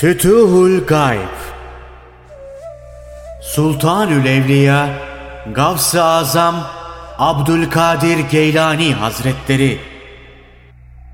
Fütuhul 0.00 0.86
Gayb 0.86 1.36
Sultanül 3.42 4.26
Evliya 4.26 4.88
Gavs-ı 5.54 6.02
Azam 6.04 6.66
Abdülkadir 7.18 8.18
Geylani 8.18 8.94
Hazretleri 8.94 9.78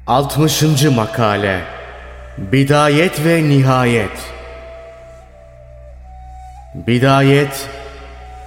60. 0.07 0.62
Makale 0.96 1.61
Bidayet 2.39 3.25
ve 3.25 3.43
Nihayet 3.43 4.32
Bidayet 6.75 7.68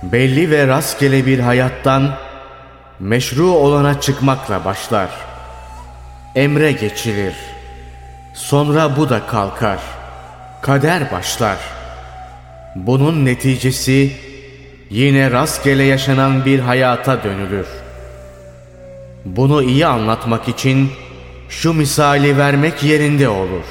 belli 0.04 0.52
ve 0.52 0.68
rastgele 0.68 1.26
bir 1.26 1.40
hayattan 1.40 2.12
meşru 3.00 3.52
olana 3.52 4.02
çıkmakla 4.02 4.66
başlar. 4.66 5.10
Emre 6.36 6.72
geçilir. 6.72 7.36
Sonra 8.34 8.98
bu 8.98 9.10
da 9.10 9.28
kalkar. 9.28 9.80
Kader 10.66 11.12
başlar. 11.12 11.58
Bunun 12.76 13.26
neticesi 13.26 14.12
yine 14.90 15.32
rastgele 15.32 15.84
yaşanan 15.84 16.46
bir 16.46 16.60
hayata 16.60 17.24
dönülür. 17.24 17.66
Bunu 19.26 19.64
iyi 19.64 19.86
anlatmak 19.86 20.48
için 20.48 20.92
şu 21.50 21.74
misali 21.74 22.38
vermek 22.38 22.84
yerinde 22.84 23.30
olur. 23.30 23.64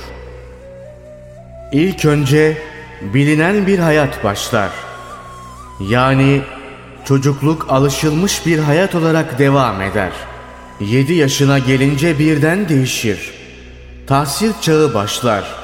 İlk 1.73 2.05
önce 2.05 2.59
bilinen 3.03 3.67
bir 3.67 3.79
hayat 3.79 4.25
başlar. 4.25 4.71
Yani 5.89 6.43
çocukluk 7.05 7.67
alışılmış 7.69 8.47
bir 8.47 8.59
hayat 8.59 8.95
olarak 8.95 9.39
devam 9.39 9.81
eder. 9.81 10.13
7 10.81 11.13
yaşına 11.13 11.59
gelince 11.59 12.19
birden 12.19 12.69
değişir. 12.69 13.35
Tahsil 14.07 14.53
çağı 14.61 14.95
başlar. 14.95 15.64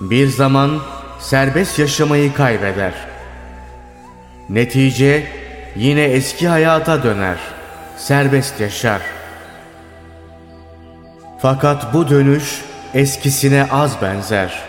Bir 0.00 0.28
zaman 0.28 0.80
serbest 1.20 1.78
yaşamayı 1.78 2.34
kaybeder. 2.34 2.94
Netice 4.48 5.26
yine 5.76 6.02
eski 6.02 6.48
hayata 6.48 7.02
döner. 7.02 7.36
Serbest 7.96 8.60
yaşar. 8.60 9.00
Fakat 11.38 11.94
bu 11.94 12.08
dönüş 12.08 12.62
eskisine 12.94 13.66
az 13.70 14.02
benzer. 14.02 14.62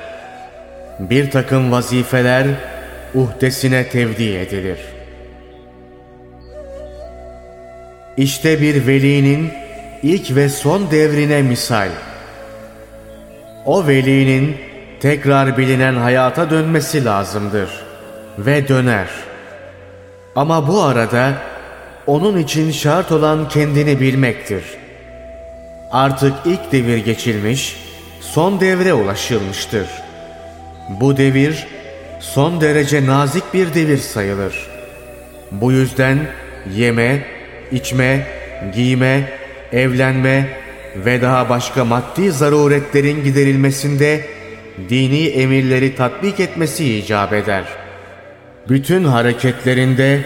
Bir 1.00 1.31
takım 1.31 1.72
vazifeler 1.72 2.48
uhdesine 3.14 3.90
tevdi 3.90 4.30
edilir. 4.30 4.80
İşte 8.18 8.62
bir 8.62 8.88
velinin 8.88 9.52
ilk 10.03 10.36
ve 10.36 10.50
son 10.50 10.92
devrine 10.92 11.42
misal. 11.42 11.90
O 13.66 13.88
velinin 13.88 14.65
tekrar 15.06 15.58
bilinen 15.58 15.95
hayata 15.95 16.50
dönmesi 16.50 17.06
lazımdır 17.06 17.70
ve 18.38 18.67
döner. 18.67 19.08
Ama 20.36 20.67
bu 20.67 20.81
arada 20.81 21.34
onun 22.08 22.38
için 22.38 22.72
şart 22.72 23.12
olan 23.12 23.50
kendini 23.50 24.00
bilmektir. 24.00 24.64
Artık 25.92 26.34
ilk 26.45 26.72
devir 26.72 26.97
geçilmiş, 26.97 27.75
son 28.22 28.59
devre 28.59 28.94
ulaşılmıştır. 28.94 29.88
Bu 30.89 31.17
devir 31.17 31.67
son 32.19 32.62
derece 32.62 33.06
nazik 33.06 33.53
bir 33.53 33.73
devir 33.73 33.97
sayılır. 33.97 34.67
Bu 35.52 35.72
yüzden 35.72 36.19
yeme, 36.75 37.25
içme, 37.72 38.28
giyme, 38.75 39.30
evlenme 39.72 40.47
ve 40.95 41.22
daha 41.22 41.50
başka 41.50 41.85
maddi 41.85 42.31
zaruretlerin 42.31 43.24
giderilmesinde 43.24 44.34
dini 44.90 45.28
emirleri 45.28 45.96
tatbik 45.96 46.40
etmesi 46.40 46.97
icap 46.97 47.34
eder. 47.34 47.63
Bütün 48.69 49.03
hareketlerinde 49.03 50.22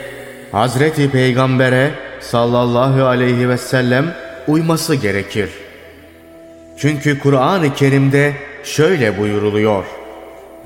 Hazreti 0.52 1.12
Peygamber'e 1.12 1.92
sallallahu 2.20 3.06
aleyhi 3.06 3.50
ve 3.50 3.58
sellem 3.58 4.06
uyması 4.48 4.96
gerekir. 4.96 5.50
Çünkü 6.78 7.20
Kur'an-ı 7.20 7.74
Kerim'de 7.74 8.34
şöyle 8.64 9.18
buyuruluyor. 9.18 9.84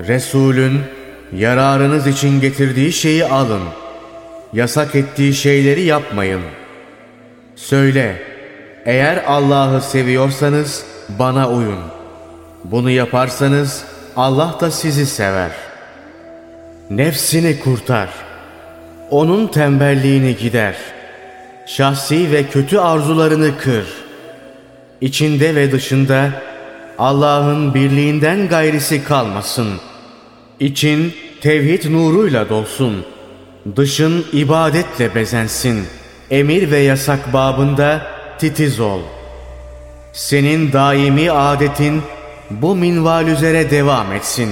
Resulün 0.08 0.80
yararınız 1.36 2.06
için 2.06 2.40
getirdiği 2.40 2.92
şeyi 2.92 3.24
alın. 3.24 3.62
Yasak 4.52 4.94
ettiği 4.94 5.34
şeyleri 5.34 5.82
yapmayın. 5.82 6.40
Söyle, 7.56 8.22
eğer 8.84 9.24
Allah'ı 9.26 9.80
seviyorsanız 9.80 10.86
bana 11.18 11.50
uyun. 11.50 11.78
Bunu 12.64 12.90
yaparsanız 12.90 13.84
Allah 14.16 14.56
da 14.60 14.70
sizi 14.70 15.06
sever. 15.06 15.50
Nefsini 16.90 17.60
kurtar. 17.60 18.08
Onun 19.10 19.46
tembelliğini 19.46 20.36
gider. 20.36 20.74
Şahsi 21.66 22.32
ve 22.32 22.44
kötü 22.44 22.78
arzularını 22.78 23.58
kır. 23.58 23.86
İçinde 25.00 25.54
ve 25.54 25.72
dışında 25.72 26.30
Allah'ın 26.98 27.74
birliğinden 27.74 28.48
gayrisi 28.48 29.04
kalmasın. 29.04 29.68
İçin 30.60 31.14
tevhid 31.40 31.90
nuruyla 31.90 32.48
dolsun. 32.48 33.04
Dışın 33.76 34.24
ibadetle 34.32 35.14
bezensin. 35.14 35.84
Emir 36.30 36.70
ve 36.70 36.78
yasak 36.78 37.32
babında 37.32 38.06
titiz 38.38 38.80
ol. 38.80 39.00
Senin 40.12 40.72
daimi 40.72 41.30
adetin 41.30 42.02
bu 42.50 42.76
minval 42.76 43.26
üzere 43.26 43.70
devam 43.70 44.12
etsin. 44.12 44.50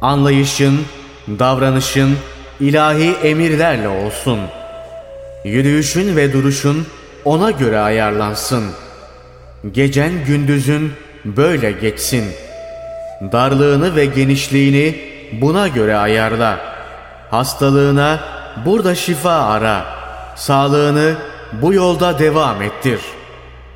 Anlayışın, 0.00 0.80
davranışın 1.28 2.16
ilahi 2.60 3.14
emirlerle 3.22 3.88
olsun. 3.88 4.38
Yürüyüşün 5.44 6.16
ve 6.16 6.32
duruşun 6.32 6.86
ona 7.24 7.50
göre 7.50 7.78
ayarlansın. 7.78 8.64
Gecen 9.72 10.24
gündüzün 10.26 10.92
böyle 11.24 11.72
geçsin. 11.72 12.24
Darlığını 13.32 13.96
ve 13.96 14.04
genişliğini 14.04 15.00
buna 15.32 15.68
göre 15.68 15.96
ayarla. 15.96 16.60
Hastalığına 17.30 18.20
burada 18.66 18.94
şifa 18.94 19.32
ara. 19.32 19.84
Sağlığını 20.36 21.14
bu 21.62 21.74
yolda 21.74 22.18
devam 22.18 22.62
ettir. 22.62 23.00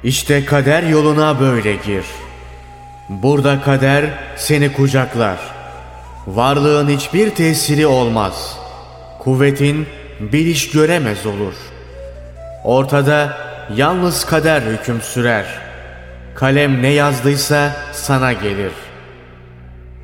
İşte 0.04 0.44
kader 0.44 0.82
yoluna 0.82 1.40
böyle 1.40 1.72
gir. 1.72 2.04
Burada 3.08 3.62
kader 3.62 4.04
seni 4.36 4.72
kucaklar. 4.72 5.38
Varlığın 6.26 6.88
hiçbir 6.88 7.30
tesiri 7.30 7.86
olmaz. 7.86 8.58
Kuvvetin 9.18 9.86
bir 10.20 10.46
iş 10.46 10.70
göremez 10.70 11.26
olur. 11.26 11.54
Ortada 12.64 13.38
yalnız 13.76 14.24
kader 14.24 14.62
hüküm 14.62 15.00
sürer. 15.00 15.46
Kalem 16.34 16.82
ne 16.82 16.88
yazdıysa 16.88 17.76
sana 17.92 18.32
gelir. 18.32 18.72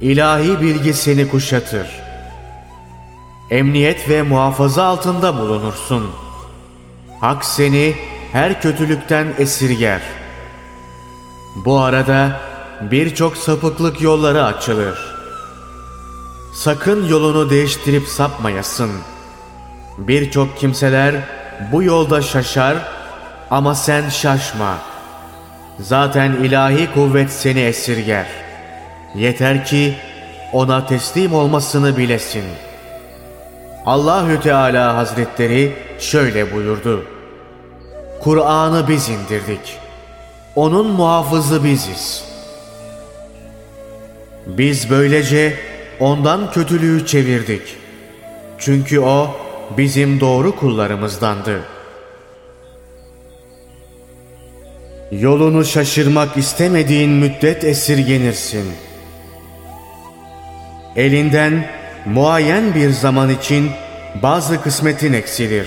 İlahi 0.01 0.61
bilgi 0.61 0.95
seni 0.95 1.29
kuşatır. 1.29 1.87
Emniyet 3.51 4.09
ve 4.09 4.23
muhafaza 4.23 4.85
altında 4.85 5.39
bulunursun. 5.39 6.11
Hak 7.21 7.45
seni 7.45 7.95
her 8.33 8.61
kötülükten 8.63 9.27
esirger. 9.39 10.01
Bu 11.65 11.79
arada 11.79 12.50
birçok 12.81 13.37
sapıklık 13.37 14.01
yolları 14.01 14.45
açılır. 14.45 14.99
Sakın 16.55 17.09
yolunu 17.09 17.51
değiştirip 17.51 18.07
sapmayasın. 18.09 18.91
Birçok 19.99 20.59
kimseler 20.59 21.15
bu 21.73 21.83
yolda 21.83 22.23
şaşar 22.23 22.77
ama 23.51 23.75
sen 23.75 24.09
şaşma. 24.09 24.79
Zaten 25.81 26.33
ilahi 26.33 26.93
kuvvet 26.95 27.31
seni 27.31 27.61
esirger. 27.61 28.27
Yeter 29.15 29.65
ki 29.65 29.95
ona 30.53 30.87
teslim 30.87 31.35
olmasını 31.35 31.97
bilesin. 31.97 32.45
Allahü 33.87 34.41
Teala 34.41 34.97
Hazretleri 34.97 35.77
şöyle 35.99 36.55
buyurdu. 36.55 37.05
Kur'an'ı 38.23 38.89
biz 38.89 39.09
indirdik. 39.09 39.79
Onun 40.57 40.87
muhafızı 40.87 41.65
biziz. 41.65 42.30
Biz 44.47 44.91
böylece 44.91 45.55
ondan 46.01 46.53
kötülüğü 46.53 47.07
çevirdik. 47.07 47.63
Çünkü 48.59 49.01
o 49.01 49.37
bizim 49.77 50.21
doğru 50.21 50.57
kullarımızdandı. 50.57 51.61
Yolunu 55.13 55.65
şaşırmak 55.65 56.37
istemediğin 56.37 57.11
müddet 57.11 57.65
esirgenirsin. 57.65 58.65
Elinden 60.97 61.71
muayyen 62.07 62.75
bir 62.75 62.91
zaman 62.91 63.31
için 63.31 63.71
bazı 64.23 64.63
kısmetin 64.63 65.13
eksilir. 65.13 65.67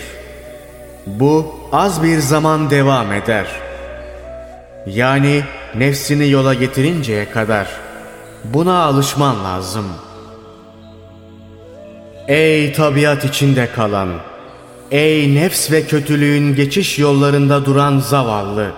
Bu 1.05 1.55
az 1.71 2.03
bir 2.03 2.19
zaman 2.19 2.69
devam 2.69 3.11
eder. 3.11 3.47
Yani 4.85 5.43
nefsini 5.75 6.29
yola 6.29 6.53
getirinceye 6.53 7.29
kadar. 7.29 7.82
Buna 8.43 8.83
alışman 8.83 9.43
lazım. 9.43 9.85
Ey 12.27 12.73
tabiat 12.73 13.25
içinde 13.25 13.69
kalan, 13.75 14.09
ey 14.91 15.35
nefs 15.35 15.71
ve 15.71 15.83
kötülüğün 15.83 16.55
geçiş 16.55 16.99
yollarında 16.99 17.65
duran 17.65 17.99
zavallı, 17.99 18.71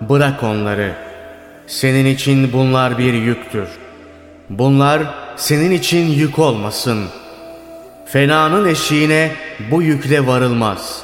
bırak 0.00 0.42
onları. 0.42 0.92
Senin 1.66 2.06
için 2.06 2.52
bunlar 2.52 2.98
bir 2.98 3.12
yüktür. 3.12 3.68
Bunlar 4.50 5.02
senin 5.36 5.70
için 5.70 6.06
yük 6.06 6.38
olmasın. 6.38 7.04
Fenanın 8.06 8.68
eşiğine 8.68 9.32
bu 9.70 9.82
yükle 9.82 10.26
varılmaz. 10.26 11.02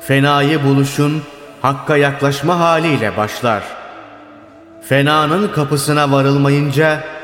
Fenayı 0.00 0.64
buluşun, 0.64 1.22
hakka 1.62 1.96
yaklaşma 1.96 2.58
haliyle 2.58 3.16
başlar. 3.16 3.62
Fenanın 4.88 5.48
kapısına 5.48 6.12
varılmayınca, 6.12 7.15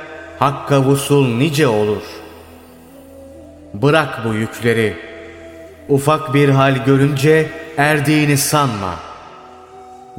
hakka 0.43 0.85
vusul 0.85 1.27
nice 1.27 1.69
olur. 1.69 2.03
Bırak 3.75 4.25
bu 4.25 4.35
yükleri. 4.35 4.97
Ufak 5.89 6.35
bir 6.35 6.49
hal 6.49 6.85
görünce 6.85 7.51
erdiğini 7.77 8.37
sanma. 8.37 8.95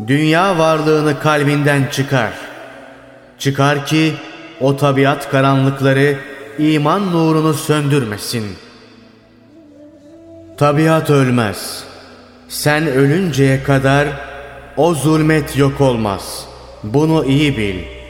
Dünya 0.07 0.57
varlığını 0.57 1.19
kalbinden 1.19 1.87
çıkar. 1.91 2.33
Çıkar 3.39 3.85
ki 3.85 4.13
o 4.61 4.77
tabiat 4.77 5.31
karanlıkları 5.31 6.17
iman 6.59 7.11
nurunu 7.11 7.53
söndürmesin. 7.53 8.45
Tabiat 10.57 11.09
ölmez. 11.09 11.83
Sen 12.49 12.87
ölünceye 12.87 13.63
kadar 13.63 14.07
o 14.77 14.93
zulmet 14.93 15.57
yok 15.57 15.81
olmaz. 15.81 16.45
Bunu 16.83 17.25
iyi 17.25 17.57
bil. 17.57 18.02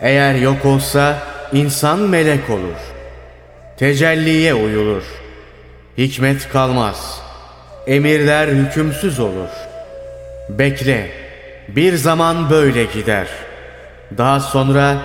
Eğer 0.00 0.34
yok 0.34 0.64
olsa 0.64 1.18
insan 1.52 1.98
melek 1.98 2.50
olur. 2.50 2.78
Tecelliye 3.76 4.54
uyulur. 4.54 5.02
Hikmet 5.98 6.48
kalmaz. 6.48 7.20
Emirler 7.86 8.48
hükümsüz 8.48 9.20
olur. 9.20 9.48
Bekle. 10.48 11.10
Bir 11.68 11.96
zaman 11.96 12.50
böyle 12.50 12.84
gider. 12.84 13.26
Daha 14.18 14.40
sonra 14.40 14.96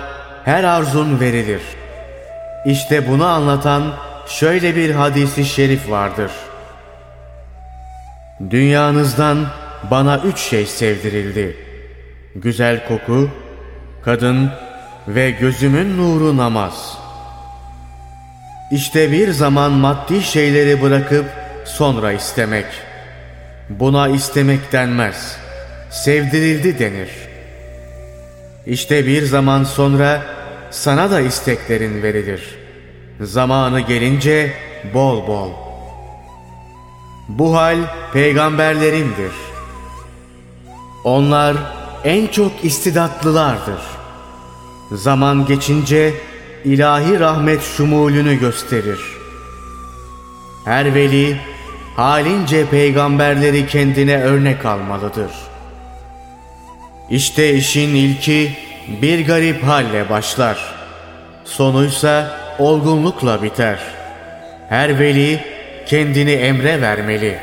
her 0.44 0.64
arzun 0.64 1.20
verilir. 1.20 1.62
İşte 2.66 3.08
bunu 3.08 3.26
anlatan 3.26 3.82
şöyle 4.26 4.76
bir 4.76 4.90
hadisi 4.90 5.44
şerif 5.44 5.90
vardır. 5.90 6.30
Dünyanızdan 8.50 9.46
bana 9.90 10.18
üç 10.18 10.38
şey 10.38 10.66
sevdirildi. 10.66 11.56
Güzel 12.36 12.88
koku, 12.88 13.30
kadın 14.04 14.50
ve 15.08 15.30
gözümün 15.30 15.98
nuru 15.98 16.36
namaz. 16.36 16.98
İşte 18.70 19.12
bir 19.12 19.30
zaman 19.30 19.72
maddi 19.72 20.22
şeyleri 20.22 20.82
bırakıp 20.82 21.26
sonra 21.64 22.12
istemek. 22.12 22.66
Buna 23.68 24.08
istemek 24.08 24.72
denmez. 24.72 25.36
Sevdirildi 25.90 26.78
denir. 26.78 27.10
İşte 28.66 29.06
bir 29.06 29.22
zaman 29.22 29.64
sonra 29.64 30.22
sana 30.70 31.10
da 31.10 31.20
isteklerin 31.20 32.02
verilir. 32.02 32.58
Zamanı 33.20 33.80
gelince 33.80 34.52
bol 34.94 35.26
bol. 35.26 35.50
Bu 37.28 37.56
hal 37.56 37.78
peygamberlerindir. 38.12 39.32
Onlar 41.04 41.56
en 42.04 42.26
çok 42.26 42.64
istidatlılardır. 42.64 43.91
Zaman 44.94 45.46
geçince 45.46 46.14
ilahi 46.64 47.20
rahmet 47.20 47.62
şumulünü 47.62 48.40
gösterir. 48.40 49.00
Her 50.64 50.94
veli 50.94 51.36
halince 51.96 52.66
peygamberleri 52.66 53.66
kendine 53.66 54.22
örnek 54.22 54.66
almalıdır. 54.66 55.30
İşte 57.10 57.54
işin 57.54 57.94
ilki 57.94 58.56
bir 59.02 59.26
garip 59.26 59.62
halle 59.62 60.10
başlar. 60.10 60.58
Sonuysa 61.44 62.38
olgunlukla 62.58 63.42
biter. 63.42 63.78
Her 64.68 64.98
veli 64.98 65.40
kendini 65.86 66.32
emre 66.32 66.80
vermeli. 66.80 67.38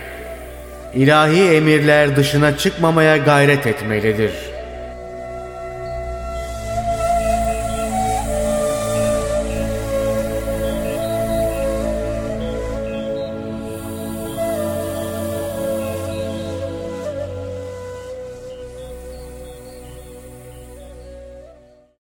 İlahi 0.93 1.41
emirler 1.43 2.15
dışına 2.15 2.57
çıkmamaya 2.57 3.17
gayret 3.17 3.67
etmelidir.'' 3.67 4.48